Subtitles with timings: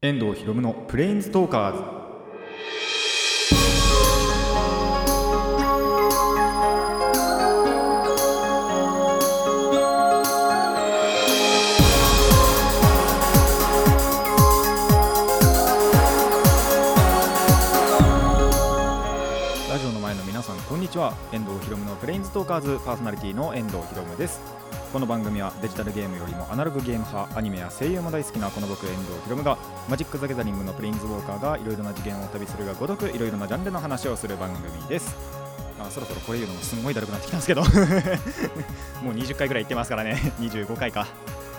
[0.00, 1.82] 遠藤ひろむのプレインズトーカーズ
[19.68, 21.12] ラジオの前の皆さんこんにちは。
[21.32, 24.57] 遠藤ひろむのプレインズトーカーズパーソナリティの遠藤ひろむです。
[24.90, 35.14] この番組はデジタルゲームよりもアナログゲーム派アニメや声優も大好きなこの僕遠藤ひろむがマジック・ザ・ギャザリングのプレインズウォーカーがいろいろな次元を旅するがごとくいろいろなジャンルの話をする番組です。
[35.78, 40.32] あそろそろこれ言うのもすごいだるくなってきたんですけどもう20回ぐらい言ってますからね。
[40.40, 41.06] 25回か。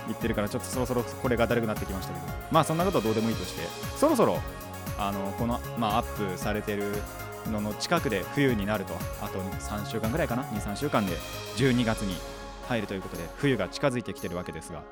[0.08, 2.26] 言ってるからちょっとそろそろこれがだるくなってきましたけど。
[2.50, 3.62] まあそんなことはどうでもいいとして
[3.96, 4.40] そろそろ
[4.98, 7.00] あのこの、まあ、アップされてる
[7.50, 11.16] のの近くで冬になるとあと3週間ぐらいかな？23週間で。
[11.56, 12.16] 12月に
[12.70, 14.82] 入るということで冬が近づいてきてるわけですが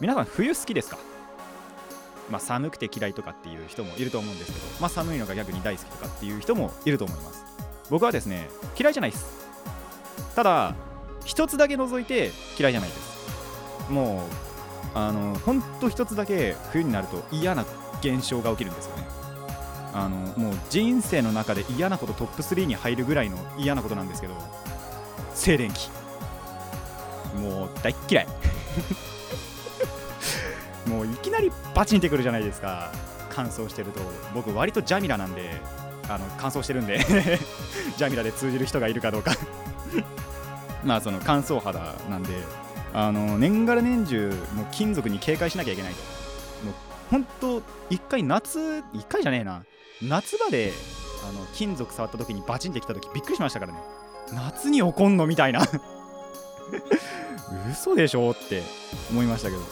[0.00, 0.98] 皆さん冬好きですか？
[2.30, 7.44] まあ、寒くて嫌いとかっていう人もいると思うんですけど、まあ、寒いのが逆に大好きとかっていう人もいると思います。
[7.90, 8.48] 僕はですね
[8.78, 9.46] 嫌いじゃないです。
[10.34, 10.74] ただ
[11.24, 13.90] 一つだけ除いて嫌いじゃないです。
[13.90, 14.24] も
[14.94, 17.64] うあのほんと一つだけ冬になると嫌な
[18.00, 19.06] 現象が起きるんですよね。
[19.92, 24.34] あのもう人生の中で嫌なことトップ3に入るぐらいの嫌なことなんですけど
[25.34, 25.90] 静電気。
[27.34, 28.26] もう大っ嫌い。
[30.86, 32.90] もういきなりバチンってくるじゃないですか。
[33.30, 34.00] 乾燥してると。
[34.34, 35.50] 僕割とジャミラなんで
[36.08, 36.98] あの乾燥してるんで。
[37.96, 39.32] ジャミラで通じる人がいるかどうか。
[40.84, 42.30] まあその乾燥肌なんで
[42.92, 46.00] あの年がら年中もう金属に警戒しなきゃいけないと。
[46.66, 46.74] もう
[47.10, 49.62] 本当一回夏一回じゃねえな。
[50.02, 50.72] 夏場で
[51.28, 53.78] あの金属触った時にバチンってきた時びっくりしましたからね。
[54.32, 55.60] 夏に怒んのみたいな
[57.70, 58.62] 嘘でしょって
[59.10, 59.62] 思いましたけど。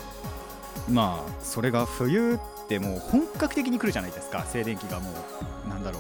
[0.88, 4.44] まあそれが冬ってもう本格的に来るじゃないですか。
[4.44, 5.10] 静電気がも
[5.66, 5.98] うなんだろ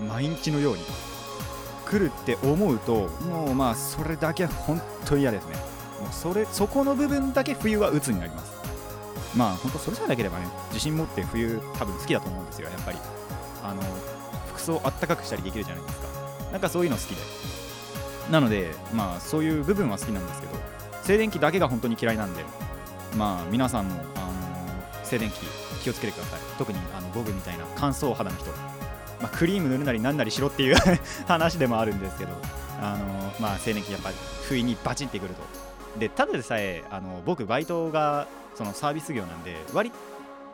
[0.00, 0.04] う。
[0.04, 0.84] 毎日のように。
[1.90, 5.56] 来るって思うともうまあそれだけ本当に嫌ですね。
[6.00, 8.52] もうそれそこの部分だけ冬は鬱になります。
[9.36, 12.98] まあ本当それさえなければね自信持って冬多分好きだと思うんですよやっぱり。
[13.62, 13.82] あの
[14.48, 16.08] 服装あったかくしたりできるじゃないですか。
[16.52, 17.59] なんかそういうの好きで。
[18.30, 20.52] なのでまあそういう部分は好きなんですけど
[21.02, 22.44] 静電気だけが本当に嫌いなんで
[23.16, 25.40] まあ皆さんも、あの静電気
[25.82, 26.40] 気をつけてください。
[26.58, 28.50] 特にあの僕みたいな乾燥肌の人、
[29.20, 30.76] まあ、クリーム塗るなりなんなりしろっていう
[31.26, 32.32] 話でもあるんですけど、
[32.80, 34.10] あのまあ、静電気やっぱ
[34.44, 35.42] 不意にバチンってくると。
[35.98, 39.90] でただでさえあの僕バイトがそのサービス業なんで割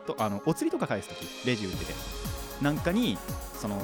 [0.07, 1.93] とあのお釣りとか返す時レジ打ってて
[2.61, 3.19] なんかに
[3.59, 3.79] その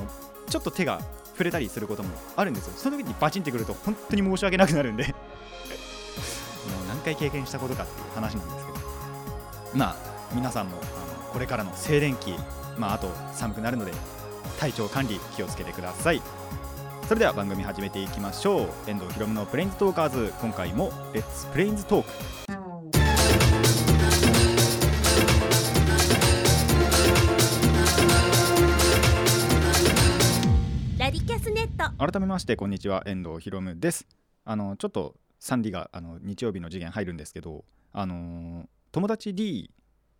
[0.50, 1.02] ちょっと手が
[1.34, 2.74] 触れたりすることもあるんですよ。
[2.78, 5.04] その時にバチンってくると本当に申し訳なくなるんで。
[5.08, 5.10] も
[6.86, 8.78] う何回経験したことかっていう話なんですけど。
[9.74, 9.96] まあ
[10.34, 12.36] 皆さんもあのこれからの静電気
[12.78, 13.92] まああと寒くなるので
[14.60, 16.22] 体調管理気をつけてください。
[17.08, 18.70] それでは番組始めていきましょう。
[18.88, 22.43] 遠藤ひろむのプレインズトーカーズ今回もレッツプレインズトーク
[32.06, 33.02] 改めましてこんにちは。
[33.06, 34.06] 遠藤ひろむです。
[34.44, 39.72] あのちょっとサンディがあの日曜日の次元入るんですけどあのー友達 D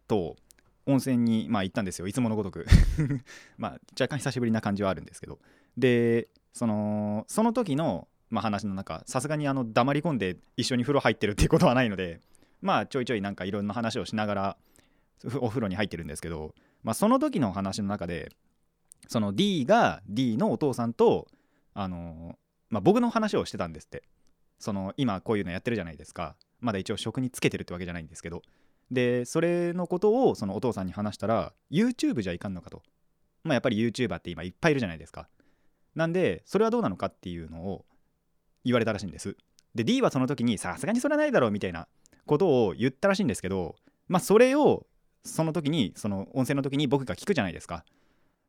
[0.08, 0.38] と
[0.86, 2.08] 温泉に、まあ、行ったんですよ。
[2.08, 2.66] いつものごとく。
[3.58, 5.40] まあ若干久しぶりな感じはあるんですけど。
[5.78, 12.22] でそのその時の、まあ、話の中さすがにあの黙り込んで一緒に風呂入ってるっていうことはないので
[12.62, 14.58] まあちょいちょいなんかいろんな話をしながら
[15.36, 18.32] お風呂に入ってるんですけど、まあ、その時の話の中で
[19.10, 21.28] その D が D のお父さんと
[21.74, 22.38] あの、
[22.70, 24.04] まあ、僕の話をしてたんですって。
[24.60, 26.36] その今こういうのやってるじゃないですか。
[26.62, 28.42] まだ一応職につけてるってわけじゃないんですけど。
[28.92, 32.82] でそれのことをそのお父さんに話したら YouTube じゃいかんのかと。
[33.44, 35.28] まあやっぱり YouTuber って今いっぱいいるじゃないですか。
[35.96, 37.86] なんでそれはどうなのかっていうのを
[38.64, 39.36] 言われたらしいんです。
[39.76, 41.88] で D はその時にさすがにそれはないだろうみたいな
[42.26, 43.76] ことを言ったらしいんですけど
[44.08, 44.86] まあそれを
[45.26, 47.84] その時にその温泉の時に僕が聞くじゃないですか。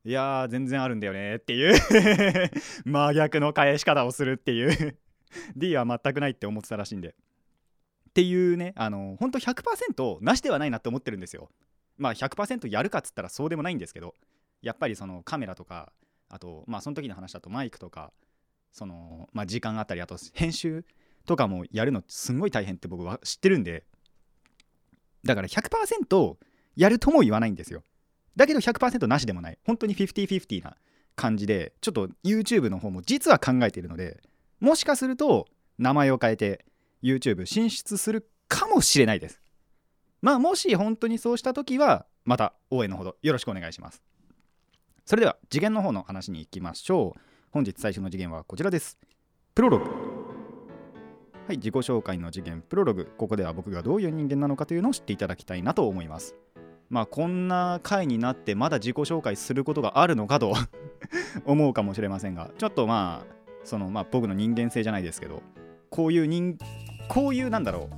[0.06, 1.74] いやー全然あるんだよねっていう。
[2.84, 4.98] 真逆の返し方をするっていう。
[5.56, 7.08] D は全くないって思ってたらしいんで。
[7.08, 11.50] っていうねあの本当100%なしではないなって思ってるんですよ。
[11.96, 14.14] まあ100%やるかっつったらそうでもないんですけど。
[14.60, 15.92] やっぱりそのカメラとか
[16.28, 18.12] あとまあその時の話だとマイクとか
[18.72, 20.84] そのまあ時間あったりあと編集
[21.26, 23.84] とかもやるのすんごい大変って僕は知ってるんで。
[25.24, 26.36] だから100%
[26.76, 27.82] やるとも言わないんですよ。
[28.36, 29.58] だけど100%なしでもない。
[29.64, 30.76] 本当に50-50な
[31.16, 34.20] 感じでちょっと YouTube の方も実は考えているので
[34.60, 35.46] もしかすると
[35.78, 36.64] 名前を変えて
[37.02, 39.40] YouTube 進出するかもしれないです。
[40.22, 44.02] まあもし本当にそうした時はまた応援のほどよろしくお願いします。
[45.04, 47.20] それでは次元の方の話に行きましょう。
[47.50, 48.98] 本日最初の次元はこちらです。
[49.54, 49.84] プロログ。
[51.46, 53.12] はい自己紹介の次元プロログ。
[53.18, 56.34] ここでは僕がどういう人間なのかというのを知っていただきたいなと思います。
[56.90, 60.54] まあこんな回になってまだ自己紹介することがあるのかと
[61.44, 63.34] 思うかもしれませんがちょっとまあ
[63.64, 65.42] そのまあ僕の人間性じゃないですけど
[65.90, 66.56] こういう人
[67.08, 67.88] こういうなんだろ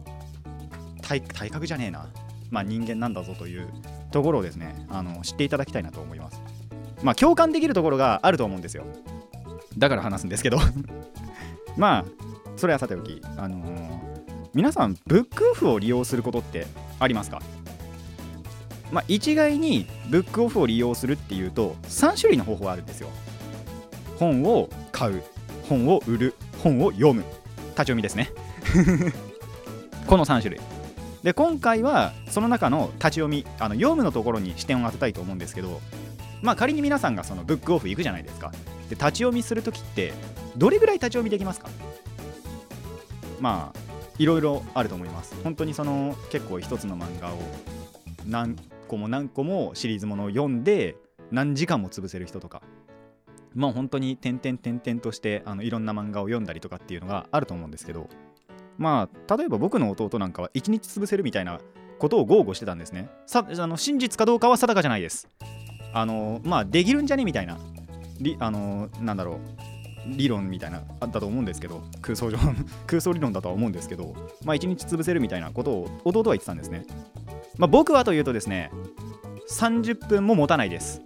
[0.99, 2.07] う体格じゃねえな
[2.51, 3.69] まあ人間なんだぞという
[4.11, 6.41] ところをですねあの知っていただきたいなと思います。
[7.03, 8.85] まあ共感できるところがあると思うんですよ。
[9.77, 10.59] だから話すんですけど。
[11.77, 12.05] まあ
[12.57, 13.97] それはさておきあのー
[14.55, 16.67] 皆さんブックオフを利用することって
[16.99, 17.43] ありますか？
[18.93, 23.09] まあ一概にブックオフを利用するっていうと3種類の方法があるんですよ。
[24.19, 25.23] 本を買う
[25.69, 27.21] 本を売る本を読む。
[27.21, 28.31] 立ち読みですね。
[30.07, 30.61] この3種類。
[31.23, 35.81] で今回はその中の立ち読みあの読むのところに視点を当てたいと思うんですけど
[36.41, 38.53] まあ仮に皆さんがそのブックオフ行くじゃないですか。
[38.89, 40.15] で立ち読みするときって
[40.57, 41.69] どれぐらい立ち読みできますか？
[43.41, 43.79] まあ
[44.19, 45.35] いろいろあると思います。
[45.43, 47.39] 本当にその結構一つの漫画を
[48.25, 48.57] 何
[48.87, 50.97] 個も何個もシリーズものを読んで
[51.31, 52.63] 何時間も潰せる人とか。
[53.55, 58.09] まあ本当に点々点々としてあのいろんな漫画を読んだりとかっていうのがあると思うんですけど。
[58.79, 61.61] まあ例えば僕の弟なんかは1日潰せるみたいな
[61.99, 63.09] ことを豪語してたんですね。
[63.27, 65.29] さあの真実かどうかは定かじゃないです。
[65.93, 67.59] あのまあできるんじゃねみたいな。
[68.21, 69.39] りあのなんだろう。
[70.09, 71.83] 理論みたいなあったと思うんですけど。
[72.01, 72.39] 空想上
[72.87, 74.15] 空想理論だとは思うんですけど。
[74.45, 76.85] まあ1日潰せるみたいなことを弟は言ってたんですね。
[77.59, 78.71] まあ僕はというとですね
[79.51, 81.01] 30分も持たないです。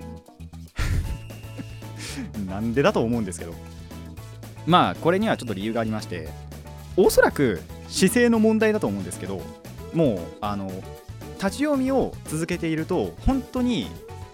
[2.48, 3.54] なんでだと思うんですけど。
[4.66, 6.28] まあこれにはちょっと理由がありまして
[6.96, 9.40] おそらく姿勢の問題だと思うんですけど
[9.94, 10.70] もうあの
[11.38, 13.90] 立ち読みを続けていると本当に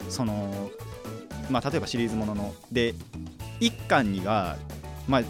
[0.08, 0.70] その
[1.48, 2.94] まあ例えばシリーズものので
[3.60, 4.56] 1巻には
[5.08, 5.22] まあ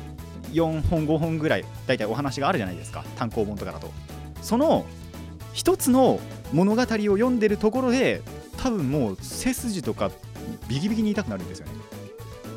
[0.53, 3.05] 4本5本ぐらい大体お話があるじゃないですか。
[3.17, 3.91] 単行本とかだと。
[4.41, 4.87] その
[5.53, 6.21] 一つの
[6.53, 8.23] 物語を読んでるところで
[8.57, 10.11] 多分もう背筋とか
[10.69, 11.73] ビキビキに痛くなるんですよね。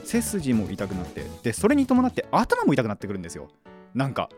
[0.03, 3.49] 背筋も痛くなってでそれに伴って頭も痛くなってくるんですよ。
[3.93, 4.29] なんか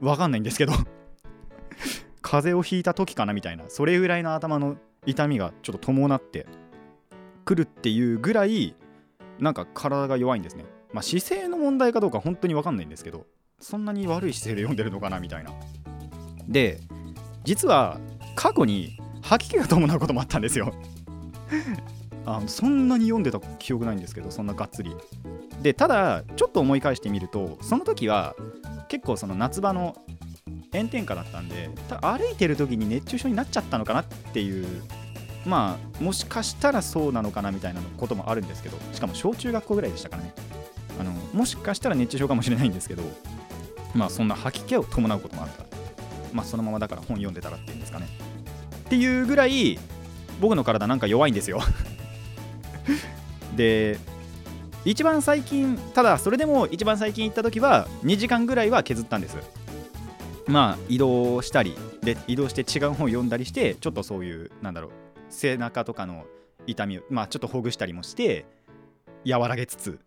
[0.00, 0.72] わかんないんですけど。
[2.22, 4.76] 風邪をひいた時かなみたいなそれぐらいの頭の
[5.06, 6.46] 痛みがちょっと伴って
[7.44, 8.76] くるっていうぐらい
[9.38, 10.64] なんか体が弱いんですね。
[10.92, 13.26] まあ姿勢の問題かどうか本当にわかんないんですけど
[13.58, 15.52] そんなに悪い姿勢で読んでるのかなみたいな。
[16.48, 16.80] で
[17.44, 18.00] 実は
[18.40, 20.72] 過去に吐き気が伴うこともあったんですよ。
[22.24, 24.96] あのそんなに読んでた記憶ないんですけどそんながっつり。
[25.60, 28.34] でただちょっと思い返してみるとその時は
[28.88, 29.94] 結構その夏場の
[30.72, 31.68] 炎天下だったんで
[32.00, 34.66] 歩いてる時に熱中症になっちゃったのかなっていう
[35.44, 40.32] まあもしかしたらそうなのかなみたいなこともあるんですけどしかも小中学校ぐらいでしたからね。
[40.98, 43.02] あのもしかしたら熱中症かもしれないんですけど
[43.94, 45.64] まあそんな吐き気を伴うこともあった。
[46.32, 48.06] まあそのままだから本読んでたらっていうんですかね。
[48.90, 49.78] っていうぐらい
[50.40, 51.60] 僕の体なんか弱いんですよ。
[53.54, 53.98] で
[54.84, 59.36] 一番最近ただそれでも一番最近行った時は2時間ぐらいは削ったんです。
[60.48, 64.90] まあ移動したりで移動して違う本を読んだりしてちょっとそういうなんだろう
[65.28, 66.24] 背中とかの
[66.66, 68.44] 痛みをまあちょっとほぐしたりもして
[69.24, 70.00] 和らげつつ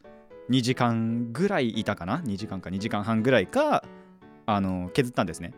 [0.49, 3.85] 2時間ぐらいいたかな？2時間か2時間半ぐらいか
[4.45, 5.53] あの削ったんですね。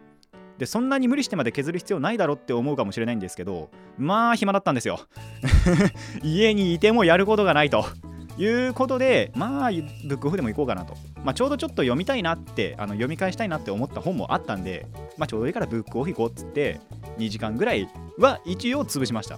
[0.58, 5.00] でそんなに無理してまで削る必要ないだろって思うかもしれないんですけどまあ暇だったんですよ。
[6.24, 7.86] 家にいてもやることがないと。
[8.38, 16.82] いうことでまあブックオフでも行こうかなと、まあ、ちょうどちょっと読みたいなってあの読み返したいなって思った本もあったんで、まあ、ちょうどいいからブックオフ行こうっつって
[17.18, 19.38] 2時間ぐらいは一応潰しました。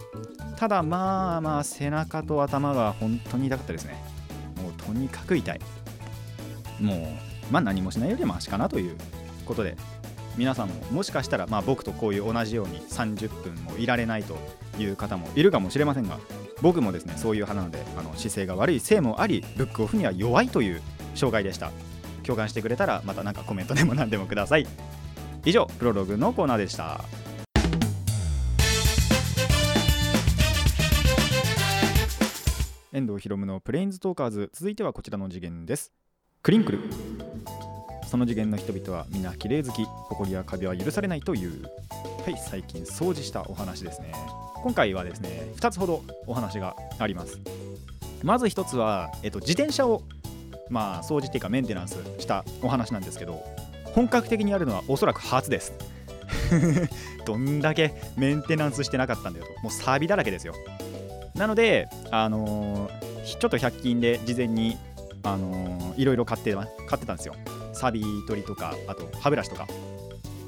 [0.56, 4.04] ただまあまあ背中と頭が本当に痛かったですね。
[4.64, 5.60] もうとにかく痛い。
[6.82, 8.98] もうまあ何もしないよりマシかなという
[9.46, 9.78] ことで。
[10.38, 14.38] 皆さんももしかしたらまあ僕とこういう同じように30分もいられないと
[14.78, 16.20] いう方もいるかもしれませんが
[16.62, 20.82] 僕もですねそういう派なのであの姿勢が悪いせいもありブックオフには弱いという
[21.16, 21.72] 障害でした。
[22.24, 24.68] 共感してくれたらまた何かコメントでも何でもください。
[25.46, 27.02] 以上プロログのコーナーでした。
[32.92, 34.52] 遠藤ひろむのプレインズトーカーズ。
[34.54, 35.94] 続いてはこちらの次元です。
[36.42, 36.80] クリンクル。
[38.08, 41.64] その次元の人々は皆綺麗好き埃やカビは許されないという。
[42.24, 44.14] はい最近掃除したお話ですね。
[44.64, 47.40] 今回はですね2つほどお話があります。
[48.24, 50.04] まず1つは、えっと、自転車を
[50.70, 53.44] まあ掃除っていうかメンテナンスしたお話なんですけど
[53.94, 55.74] 本格的にやるのはおそらく初です。
[57.26, 59.62] どんだけメンテナンスしてなかったんだよと。
[59.62, 60.54] もうサビだらけですよ。
[61.36, 64.78] なのであのーちょっと100均で事前に
[65.24, 67.36] あのーいろいろ買って買ってたんですよ。
[67.78, 69.68] サビ取りとかあと歯ブラシとか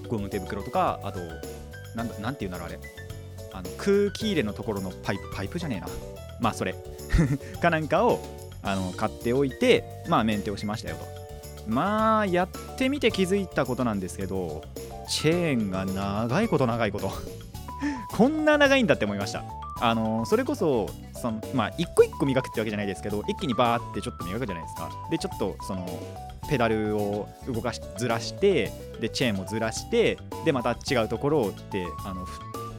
[0.07, 1.19] ゴム手袋とかあと
[1.95, 2.79] なんだなんていうんだろうあれ。
[3.51, 5.88] あの空気入れのところのパイプパイプじゃねえな。
[6.39, 6.75] まあそれ。
[7.62, 8.19] かなんかを
[8.62, 11.05] あの買っておいてまあメンテをしましたよと。
[11.67, 14.63] まあやってみて気づいたことなんですけど
[15.07, 17.12] チェーンが長いこと長いこと。
[18.12, 19.43] こんな長いんだって思いました。
[19.81, 24.89] あのそれこそそのまあ一個一個磨くってわけじゃないですけど一気にバーってちょっと磨くじゃないですか。
[25.09, 25.88] でちょっとその
[26.50, 32.25] ペダルを動かしずらしてでチェーンもずらしてでまた違うところをであの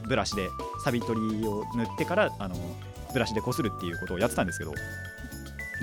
[0.07, 0.49] ブラシで
[0.83, 2.55] サビ取りを塗ってからあの
[3.13, 4.73] ブラシでこするっていうことをやってたんですけど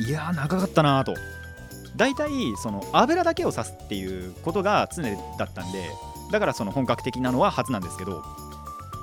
[0.07, 1.15] いやー長かったなーと。
[1.97, 2.31] 大体
[2.63, 5.03] その油だけを刺すっていうことが常
[5.37, 5.91] だったんで
[6.31, 8.23] だからその本格的なのは初なんですけど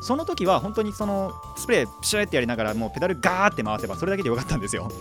[0.05, 4.91] その時は本当にそのスプレープシューってやりながらもうペダルガーって回せばそれだけでよかったんですよ。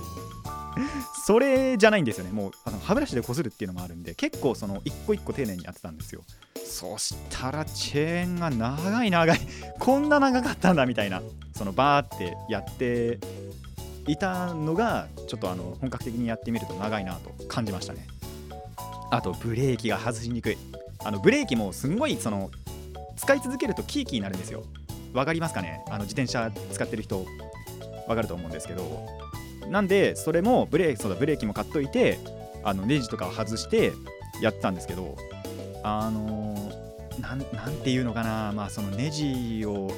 [1.26, 2.32] それじゃないんですよね。
[2.32, 6.22] もうあの歯ブラシでこするっていうのもあるんで結構その一個一個丁寧にやってたんですよ。
[6.66, 9.40] そしたらチェーンが長い長い
[9.78, 11.20] こんな長かったんだみたいな
[11.54, 13.18] そのバーってやって
[14.06, 18.06] いたのがちょっとあの本格的にやってみると長いなと感じましたね。
[19.10, 20.56] あとブレーキが外しにくい。
[21.04, 22.50] あのブレーキもすんごいその
[23.16, 24.64] 使い続けるとキーキーになるんですよ。
[25.14, 25.84] わかりますかね？
[25.88, 27.24] あの自転車使ってる人
[28.06, 29.06] わかると思うんですけど。
[29.70, 32.18] なんでそれもブレーキそうだブレーキも買っといて
[32.62, 33.92] あのネジとかを外して
[34.42, 35.16] やってたんですけど。
[35.82, 36.84] あのー
[37.20, 38.52] なんなんていうのかな？
[38.52, 39.88] まあそのネジを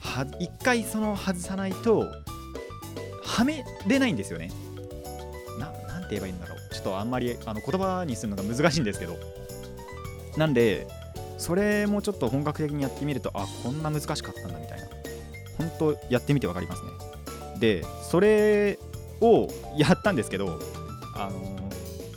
[0.00, 2.08] は一回その外さないと
[3.22, 4.50] はめれないんですよね。
[5.60, 6.74] ななんて言えばいいんだろう。
[6.74, 9.16] ちょっとあんまりあの言葉にするのが難しいんですけど。
[10.36, 10.88] なんで
[11.38, 14.58] それもちょっと本格的にやってみるとあこんな難しかったんだ
[15.58, 16.90] 本当やってみて分かりますね。
[17.58, 18.78] でそれ
[19.20, 20.58] をやったんですけど
[21.16, 21.70] あの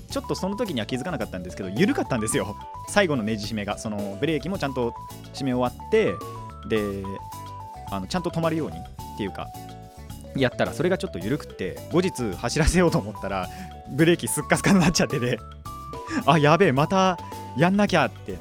[0.09, 2.55] ちょっとその時には気づかなかったんですけど緩かったんですよ。
[2.89, 3.77] 最後のネジ締めが。
[3.77, 4.93] そのブレーキもちゃんと
[5.33, 6.13] 締め終わって
[6.67, 7.03] で
[7.91, 9.47] あのちゃんと止まるようにっていうか
[10.35, 13.49] やったらそれがちょっと緩くって後日走らせようと思ったら
[13.89, 15.39] ブレーキスッカスカになっちゃってて
[16.25, 17.17] あやべえまた
[17.57, 18.37] やんなきゃって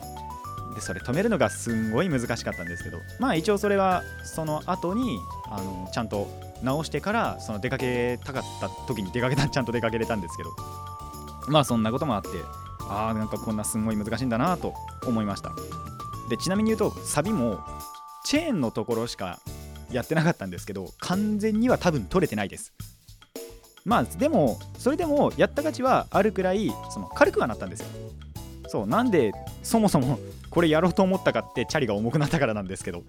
[0.76, 5.18] でそれ止めるのがすんごい難しかったんですけどまあ一応それはその後に
[5.50, 6.28] あのちゃんと
[6.62, 10.50] 直してからその出かけたかった時に出かけたちゃんと出かけれたんですけど
[11.48, 12.28] まあそんなこともあって
[12.88, 14.74] ああなんかこんなすんごい難しいんだなと
[15.06, 15.52] 思いました。
[16.28, 17.60] でちなみに言うとサビも
[18.24, 19.40] チェーンのところしか
[19.90, 22.72] やってなかったんですけど完全には多分取れてないです。
[23.84, 27.86] まあでもそれでもやった価値はあるくらいその軽くはなったんですよ。
[28.68, 30.18] そうなんでそもそも
[30.56, 33.02] これやろうと思ったかってチャリが重くなったからなんですけど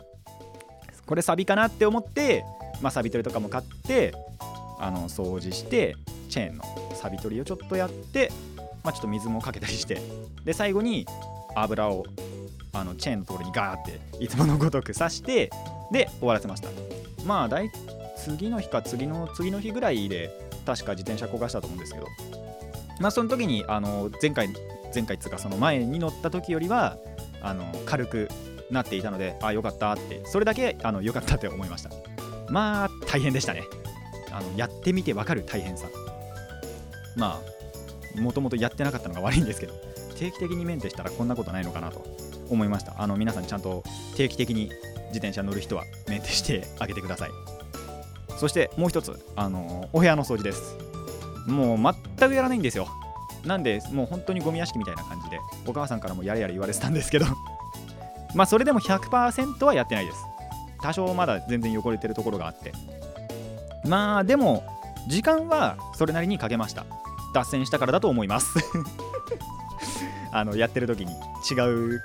[1.05, 2.43] これサビかなって思って、
[2.81, 4.13] まあ、サビ取りとかも買って
[4.79, 5.95] あの掃除して
[6.27, 6.63] チェーンの
[6.93, 8.33] サビ取りをちょっとやって、
[8.83, 10.01] まあ、ちょっと水もかけたりして
[10.43, 11.05] で最後に
[11.55, 12.03] 油を
[12.73, 15.49] あのチェーンのところにガーっていつものごとく刺して
[15.93, 16.67] で終わらせました。
[17.23, 17.71] まあ大
[18.17, 22.07] 次の日か次の次の日ぐらいで確か自転車焦がしたと思うんですけど
[22.99, 24.49] まあその時にあの前回
[24.93, 26.97] 前回っつうかその前に乗った時よりは
[27.41, 28.29] あの軽く
[28.69, 31.89] なっていたのであよかったってそれだけあのよかったって思いました。
[32.49, 33.63] まあ大変でしたね。
[34.31, 35.87] あのやってみてわかる大変さ。
[37.15, 37.41] ま
[38.15, 39.73] あもともとやってなかったのが悪いんですけど
[40.17, 42.03] 定期的にメンテしたらこんなことないのかなと
[42.49, 42.95] 思いました。
[42.97, 43.83] あの皆さんちゃんと
[44.15, 44.71] 定期的に
[45.07, 47.29] 自転車乗る人はメンテしてあげてください。
[48.37, 50.77] そしてもう一つあのお部屋の掃除です。
[51.47, 52.87] もう全くやらないんですよ。
[53.47, 57.25] なんでもう本当にゴミ屋敷みたいな感じでお母さんからもやれやれ言われてたんですけど。
[58.35, 60.17] まあそれでも100%はやってないです。
[60.81, 62.73] 多少まだ全然汚れてるところがあって。
[63.85, 64.63] まあでも
[65.07, 66.85] 時間はそれなりにかけました。
[67.33, 68.47] 脱線したからだと思います。
[70.31, 71.13] あのやってる時に
[71.49, 72.01] 違う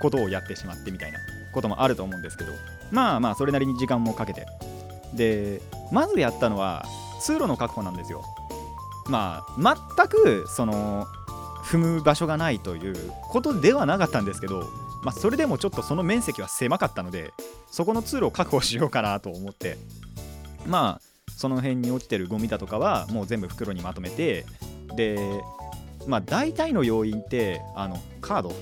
[0.00, 1.18] ことをやってしまってみたいな
[1.52, 2.52] こともあると思うんですけど。
[2.90, 4.46] まあまあそれなりに時間もかけて。
[5.14, 5.60] で
[5.92, 6.84] まずやったのは
[7.20, 8.24] 通路の確保なんですよ。
[9.08, 11.06] まあ全くその
[11.64, 14.64] 踏む場所がないということではなかったんですけど、
[15.04, 17.32] まあ、それでもちょっとその面積は狭かったので
[17.70, 19.76] そこの通路を確保しようかなと思って
[20.66, 24.44] まあその辺に落ちてるゴミだとかはもう全部袋にまとめて
[24.96, 25.18] で
[26.06, 28.52] まあ大体の要因ってあのカード。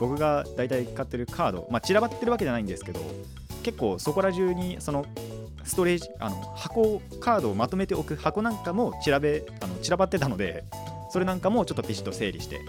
[0.00, 3.00] 僕が大体買ってるカードまあ散らばってるわけじゃないんですけど
[3.62, 5.04] 結構そこら中にその
[5.64, 10.64] ストレージあの箱カードをまとめておく箱なんかも散らべあの散らばってたので
[11.10, 12.60] それなんかもちょっとピシッと整理して。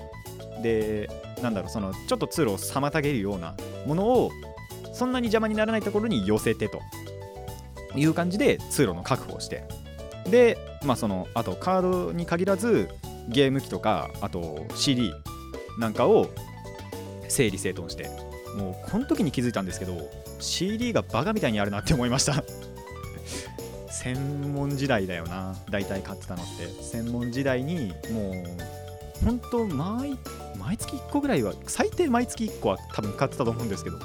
[0.62, 1.10] で
[1.42, 3.56] なんだろうそのちょっと通路を妨げるような
[3.88, 4.32] ものを
[4.94, 6.80] そんなに邪魔にならないところに寄せてと。
[7.96, 9.64] いう感じで通路の確保をして。
[10.30, 12.90] でまあそのあとカードに限らず
[13.28, 15.12] ゲーム機とかあと CD
[15.80, 16.30] なんかを
[17.28, 18.10] 整理整頓して。
[18.52, 19.94] もうこの時に気づいたんですけど
[20.42, 22.44] CD がバカみたいにあるなって思いました。
[24.02, 25.56] 専門時代だよな。
[25.70, 26.84] 大体買ってたのって。
[26.84, 30.18] 専門時代にもう本当毎
[30.58, 34.00] 毎月1個ぐらいは最低毎月1個は多分買ってたと思うんですけど。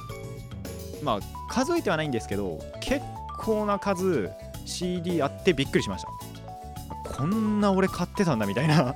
[1.02, 3.04] まあ数えてはないんですけど結
[3.38, 4.30] 構な数
[4.66, 7.14] CD あってびっくりしました。
[7.16, 8.94] こんな俺買ってたんだみたいな。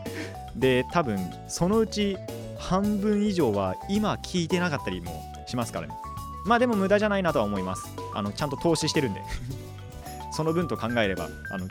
[0.56, 2.16] で多分そのうち
[2.56, 5.94] 半分以上は今聞いてなかったりもしますからね。
[6.46, 7.86] まあでも無駄じゃないなとは思います。
[8.14, 9.20] あのちゃんと投資してるんで。
[10.38, 11.70] その分と考えればあのもう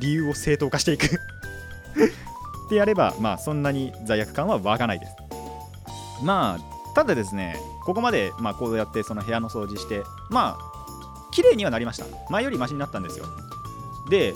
[0.00, 1.06] 理由を正当化していく。
[2.66, 5.12] ってやればまあそんなに罪悪感は湧かないです。
[6.20, 12.06] まあただですねここまでまあこうやってその部屋の掃除してまあ綺麗にはなりました。
[12.28, 13.26] 前よりマシになったんですよ。
[14.10, 14.34] で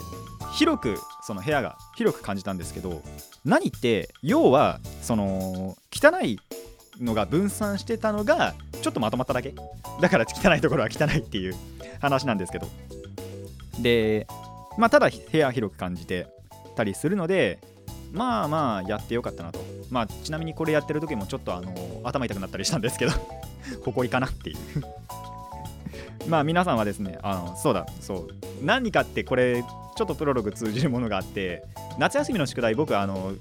[0.52, 3.02] 広くその部屋が広く感じたんですけど
[3.44, 6.38] 何って要はその汚い
[7.00, 9.52] のが分散してたのがちょっとまとまっただけ。
[10.00, 11.56] だから汚いところは汚いっていう
[12.00, 12.68] 話なんですけど。
[13.82, 14.26] で
[14.78, 16.26] まあただ部屋広く感じて
[16.76, 17.58] たりするので
[18.12, 19.60] まあまあやってよかったなと。
[19.90, 23.12] まあちなみにこれやってる時もちょっとあの頭痛くなったりしたんですけど
[23.84, 24.56] ここいかなっていう。
[26.28, 28.28] まあ皆さんはですねあのそうだそう。
[28.62, 31.64] 何かってこれちょっとプロログ通じるものがあって
[31.98, 33.32] 夏休みの宿題僕あの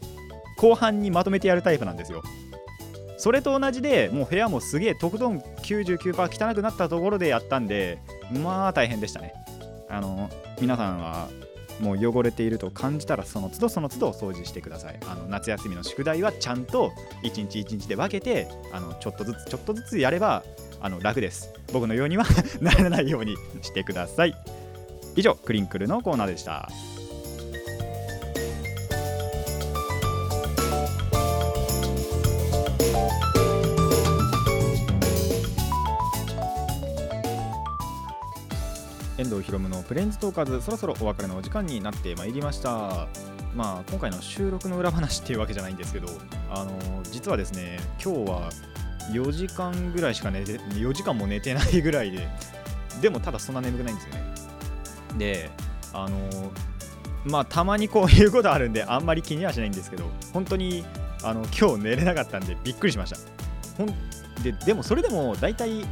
[0.58, 2.24] 後半にまとめてやるタイプなんですよ。
[3.18, 7.98] それと同じでもう部屋もすげえとことん99%汚くなったところでやったんで
[8.32, 9.34] まあ大変でしたね。
[9.90, 10.30] あの
[10.62, 11.30] 皆さんは
[11.80, 15.00] もう汚れていると感じたらその都度その都度掃除してください。
[15.08, 16.92] あの夏休みの宿題はちゃんと
[17.24, 20.44] 一日一日で分けてあのちょっとずつちょっとずつやれば
[20.82, 21.54] あの楽です。
[21.72, 22.26] 僕のようには
[22.62, 24.36] ならないようにしてください。
[25.16, 26.70] 以上クリンクルのコーナーでした。
[39.40, 40.62] 遠藤ひろむのプレインズトーカーズ。
[40.62, 43.08] そろそろお別れのお時間になってまいりました。
[43.56, 46.08] まあ今回の収録の裏話っていうわけじゃないんですけど
[46.52, 46.72] あの
[47.04, 48.50] 実はですね今日は
[49.12, 52.28] 4時間ぐらいしか寝て4時間も寝てないぐらいで
[53.02, 54.22] でもただそんな眠くないんですよね。
[55.18, 55.50] で
[55.94, 56.52] あの
[57.26, 60.84] まあたまにこういうことあるんであんまり気にはしないんですけど本当に
[61.24, 63.18] あの今日寝れなかったんでびっくりしました。
[63.78, 63.88] ほん
[64.44, 65.86] ででもそれでも大体、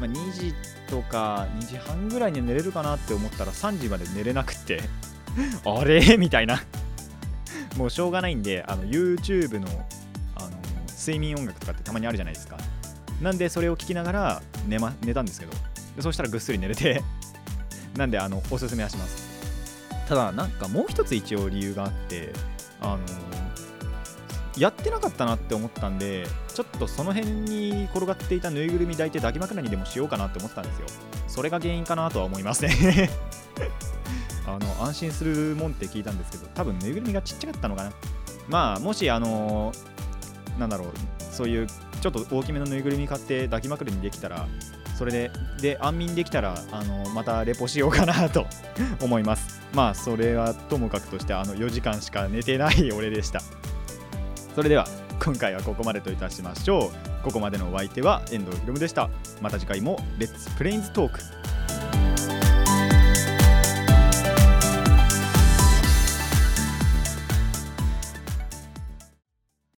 [0.00, 0.54] まあ、2時
[0.88, 4.80] とか2時半ぐらいに寝れるかなって思ったら3時まで寝れなくて
[5.64, 6.16] あれ？
[6.18, 6.60] みたいな。
[7.76, 9.68] もうしょうがないんであの YouTube の
[10.34, 10.50] あの
[10.98, 12.56] 睡眠音楽とかってたまにあるじゃないですか。
[13.22, 15.52] なんでそれを聞きながら寝,、ま、寝たんですけど。
[15.96, 17.02] でそしたらぐっすり寝れて
[17.96, 19.28] なんであのおすすめはします。
[20.08, 22.32] ただなんかもう一つ一応理由があって
[22.80, 22.98] あの
[24.56, 26.26] やってなかったなって思ったんで
[26.58, 30.86] ちょっとその辺に転がっていたぬいぐるみ抱いて抱き枕にでもしようかなって思ってたんですよ。
[31.28, 33.10] それが原因かなとは思いますね。
[34.44, 37.92] あの安心するもんって聞いたんですけど多分ぬいぐるみがちっちゃかったのかな。
[38.48, 39.72] まあもしあの
[40.58, 40.88] なんだろう
[41.20, 44.48] そういうちょっと大きめのぬいぐるみ買って抱き枕にできたら
[44.96, 48.48] それでで安眠できたらあのまたレポしようかなと
[49.00, 49.60] 思います。
[49.72, 53.40] まあそれはともかくとしてあの4時間しか寝てない俺でした。
[54.56, 55.07] それでは。
[55.22, 57.24] 今回はここまでといたしましょう。
[57.24, 59.10] ここまでのお相手は遠藤ひろむでした。
[59.40, 61.37] また次回もレッツプレインズトーク。